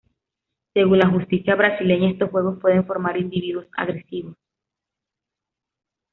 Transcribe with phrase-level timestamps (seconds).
[0.73, 4.35] Según la justicia brasileña, estos juegos "pueden formar individuos agresivos".